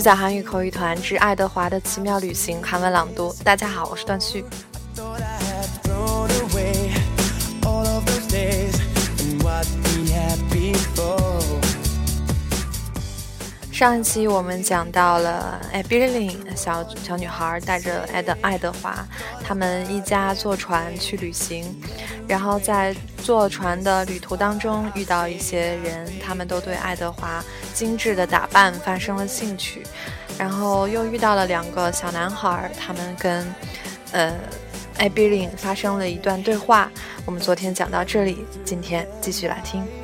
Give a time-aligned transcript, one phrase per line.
[0.00, 3.30] 续在韩语口语团之爱德华的奇妙旅行韩文朗读。
[3.44, 4.42] 大家好，我是段旭。
[13.70, 19.06] 上一期我们讲到了艾比琳小小女孩带着爱德爱德华，
[19.44, 21.78] 他们一家坐船去旅行，
[22.30, 22.94] 然后在
[23.24, 27.44] 坐船的旅途当中遇到一些人，他们都对爱德华
[27.74, 29.82] 精致的打扮发生了兴趣，
[30.38, 33.44] 然后又遇到了两个小男孩，他们跟
[34.12, 34.32] 呃
[34.98, 36.88] 艾比琳发生了一段对话。
[37.26, 39.99] 我们昨天讲到这里，今天继续来听。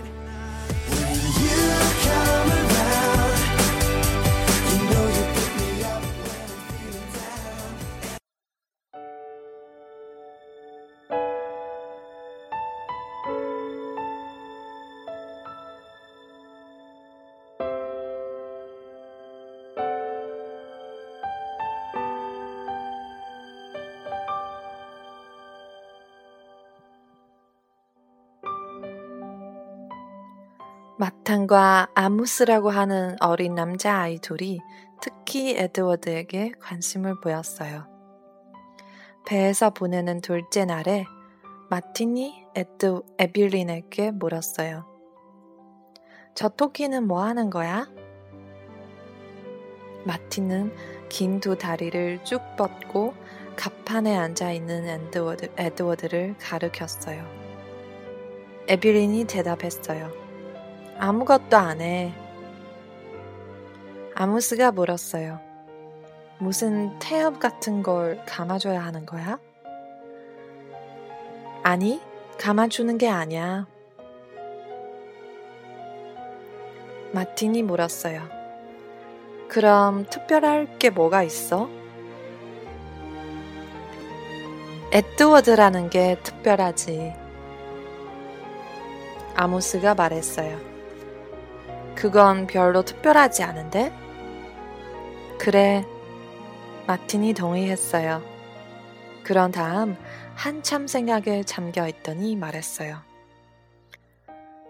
[30.99, 34.61] 마탄과 아무스라고 하는 어린 남자 아이 둘이
[35.03, 37.87] 특히 에드워드에게 관심을 보였어요.
[39.27, 41.05] 배에서 보내는 둘째 날에
[41.69, 44.87] 마틴이 에드, 에빌린에게 물었어요.
[46.35, 47.89] 저 토끼는 뭐 하는 거야?
[50.05, 50.73] 마틴은
[51.09, 53.15] 긴 두 다리를 쭉 뻗고
[53.57, 57.25] 갑판에 앉아 있는 에드워드, 에드워드를 가르켰어요.
[58.69, 60.26] 에빌린이 대답했어요.
[60.99, 62.13] 아무것도 안 해.
[64.15, 65.41] 아무스가 물었어요.
[66.39, 69.39] 무슨 태엽 같은 걸 감아줘야 하는 거야?
[71.63, 72.01] 아니,
[72.39, 73.67] 감아주는 게 아니야.
[77.13, 78.23] 마틴이 물었어요.
[79.49, 81.69] 그럼 특별할 게 뭐가 있어?
[84.93, 87.15] 에드워드라는 게 특별하지.
[89.35, 90.76] 아모스가 말했어요.
[91.97, 93.93] 그건 별로 특별하지 않은데?
[95.39, 95.85] 그래.
[96.87, 98.23] 마틴이 동의했어요.
[99.25, 99.97] 그런 다음
[100.35, 102.99] 한참 생각에 잠겨 있더니 말했어요.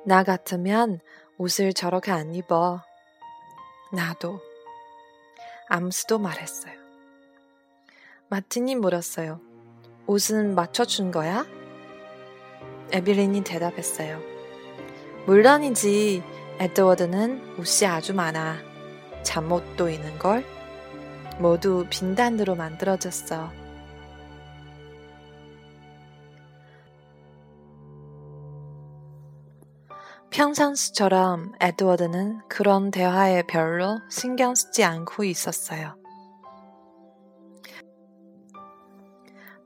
[0.05, 1.01] 나 같으면
[1.37, 2.81] 옷을 저렇게 안 입어.
[3.93, 4.41] 나도.
[5.69, 6.75] 암스도 말했어요.
[8.29, 9.41] 마틴이 물었어요.
[10.07, 11.45] 옷은 맞춰준 거야?
[12.93, 14.21] 에빌린이 대답했어요.
[15.27, 16.36] 물론이지.
[16.59, 18.57] 에드워드는 옷이 아주 많아.
[19.23, 20.43] 잠옷도 있는걸?
[21.39, 23.53] 모두 빈단으로 만들어졌어.
[30.31, 35.95] 평상시처럼 에드워드는 그런 대화에 별로 신경 쓰지 않고 있었어요.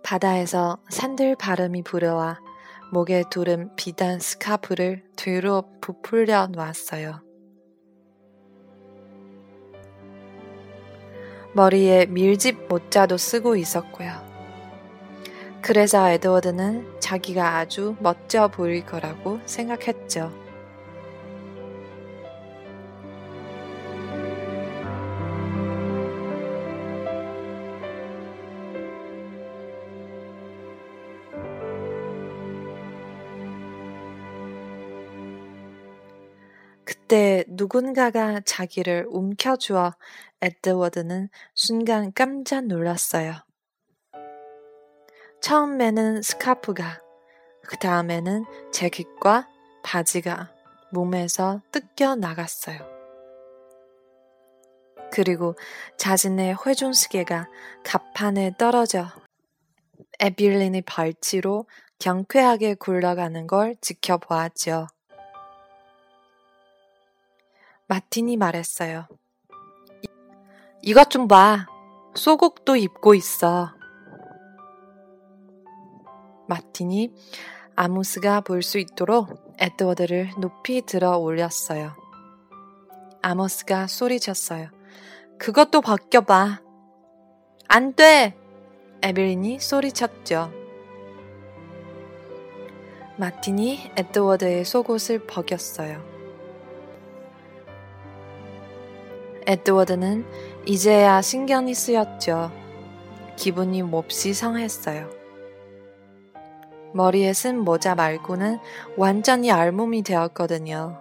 [0.02, 2.40] 바다에서 산들 바람이 불어와
[2.92, 7.22] 목에 두른 비단 스카프를 뒤로 부풀려 놨어요.
[11.52, 14.10] 머리에 밀집 모자도 쓰고 있었고요.
[15.62, 20.39] 그래서 에드워드는 자기가 아주 멋져 보일 거라고 생각했죠.
[37.10, 39.94] 그때 누군가가 자기를 움켜주어
[40.42, 43.34] 에드워드는 순간 깜짝 놀랐어요.
[45.40, 47.00] 처음에는 스카프가,
[47.66, 49.48] 그 다음에는 재킷과
[49.82, 50.52] 바지가
[50.92, 52.78] 몸에서 뜯겨 나갔어요.
[55.10, 55.56] 그리고
[55.96, 57.48] 자신의 회전시계가
[57.82, 59.08] 갑판에 떨어져
[60.20, 61.66] 에빌린의 발치로
[61.98, 64.86] 경쾌하게 굴러가는 걸 지켜보았죠.
[67.90, 69.08] 마틴이 말했어요.
[70.80, 71.66] 이것 좀 봐.
[72.14, 73.72] 소곡도 입고 있어.
[76.46, 77.12] 마틴이
[77.74, 81.92] 아모스가 볼 수 있도록 에드워드를 높이 들어 올렸어요.
[83.22, 84.68] 아모스가 소리쳤어요.
[85.40, 86.60] 그것도 벗겨봐.
[87.66, 88.36] 안 돼!
[89.02, 90.52] 에벨린이 소리쳤죠.
[93.16, 96.19] 마틴이 에드워드의 속옷을 벗겼어요.
[99.50, 100.24] 에드워드는
[100.64, 102.52] 이제야 신경이 쓰였죠.
[103.34, 105.10] 기분이 몹시 상했어요.
[106.92, 108.60] 머리에 쓴 모자 말고는
[108.96, 111.00] 완전히 알몸이 되었거든요.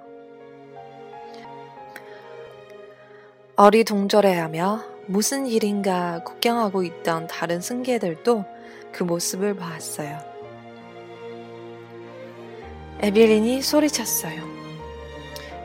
[3.56, 8.46] 어리둥절해하며 무슨 일인가 구경하고 있던 다른 승객들도
[8.92, 10.18] 그 모습을 보았어요.
[13.02, 14.42] 에빌린이 소리쳤어요.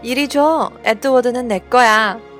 [0.02, 0.70] 이리 줘!
[0.84, 2.33] 에드워드는 내 거야!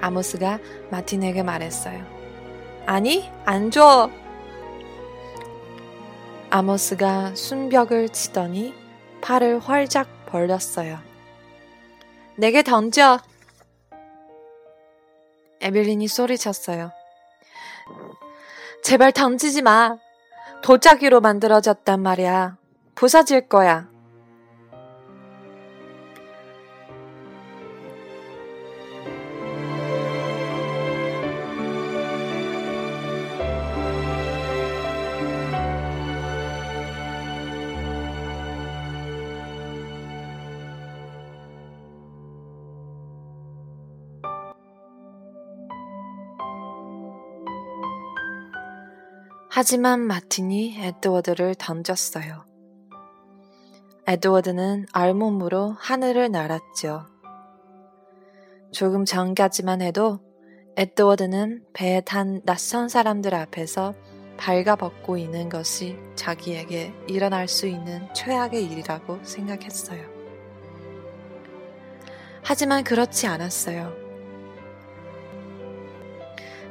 [0.00, 0.58] 아모스가
[0.90, 2.04] 마틴에게 말했어요.
[2.86, 4.10] 아니, 안 줘!
[6.50, 8.74] 아모스가 순벽을 치더니
[9.20, 10.98] 팔을 활짝 벌렸어요.
[12.36, 13.20] 내게 던져!
[15.60, 16.90] 에빌린이 소리쳤어요.
[18.82, 19.98] 제발 던지지 마.
[20.62, 22.56] 도자기로 만들어졌단 말이야.
[22.94, 23.88] 부서질 거야.
[49.52, 52.44] 하지만 마틴이 에드워드를 던졌어요.
[54.06, 57.06] 에드워드는 알몸으로 하늘을 날았죠.
[58.70, 60.20] 조금 전까지만 해도
[60.76, 63.94] 에드워드는 배에 탄 낯선 사람들 앞에서
[64.36, 70.08] 발가벗고 있는 것이 자기에게 일어날 수 있는 최악의 일이라고 생각했어요.
[72.44, 73.99] 하지만 그렇지 않았어요.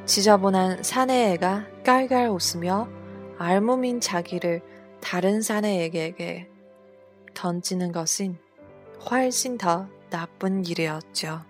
[0.09, 2.89] 지저분한 사내애가 깔깔 웃으며
[3.37, 4.59] 알몸인 자기를
[5.01, 6.49] 다른 사내에게
[7.35, 8.35] 던지는 것은
[9.07, 11.41] 훨씬 더 나쁜 일이었죠.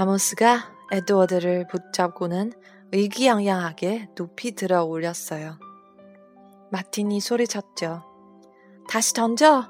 [0.00, 2.54] 아모스가 에드워드를 붙잡고는
[2.90, 5.58] 의기양양하게 높이 들어 올렸어요.
[6.70, 8.02] 마틴이 소리쳤죠.
[8.88, 9.68] 다시 던져!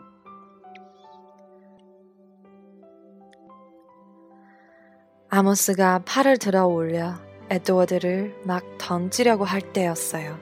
[5.30, 7.16] 아모스가 팔을 들어 올려
[7.50, 10.38] 에드워드를 막 던지려고 할 때였어요.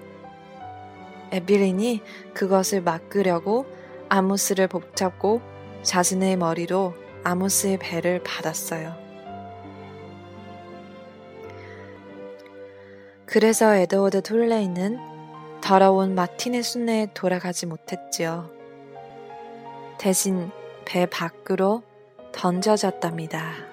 [1.32, 2.02] 에빌린이
[2.34, 3.64] 그것을 막으려고
[4.10, 5.40] 아모스를 붙잡고
[5.82, 6.92] 자신의 머리로
[7.24, 9.07] 아모스의 배를 받았어요.
[13.30, 14.98] 그래서 에드워드 톨레이는
[15.60, 18.48] 더러운 마틴의 순례에 돌아가지 못했지요.
[19.98, 20.50] 대신
[20.86, 21.82] 배 밖으로
[22.32, 23.67] 던져졌답니다.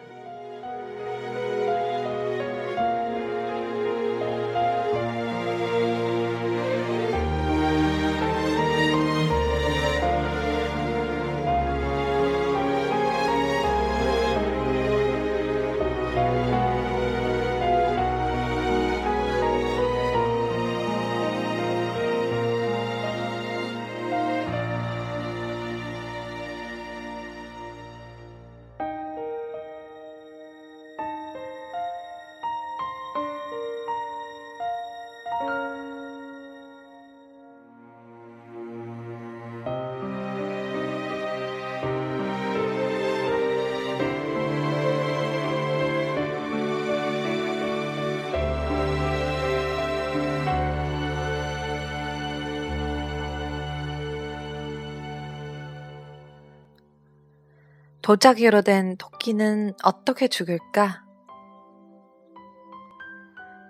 [58.06, 61.04] 도자기로 된 토끼는 어떻게 죽을까?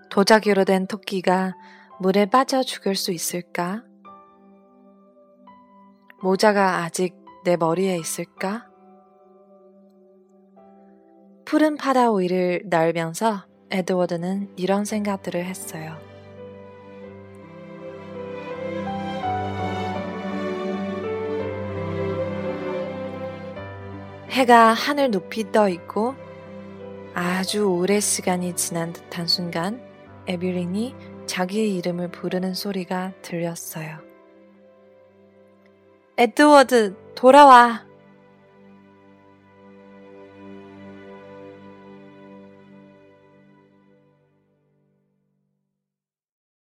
[0.09, 1.53] 도자기로 된 토끼가
[2.01, 3.85] 물에 빠져 죽을 수 있을까?
[6.21, 7.15] 모자가 아직
[7.45, 8.67] 내 머리에 있을까?
[11.45, 15.97] 푸른 파다 위를 날면서 에드워드는 이런 생각들을 했어요.
[24.35, 26.13] 해가 하늘 높이 떠 있고
[27.13, 29.81] 아주 오래 시간이 지난 듯한 순간
[30.27, 30.93] 에빌린이
[31.25, 33.97] 자기의 이름을 부르는 소리가 들렸어요.
[36.17, 37.84] 에드워드, 돌아와!